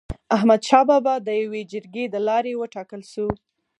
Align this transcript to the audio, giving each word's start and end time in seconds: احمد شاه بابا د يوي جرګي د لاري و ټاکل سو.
احمد 0.35 0.61
شاه 0.69 0.85
بابا 0.89 1.13
د 1.21 1.29
يوي 1.43 1.61
جرګي 1.71 2.05
د 2.09 2.15
لاري 2.27 2.53
و 2.55 2.63
ټاکل 2.75 3.01
سو. 3.13 3.27